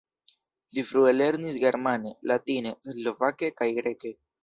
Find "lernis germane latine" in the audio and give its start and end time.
1.17-2.75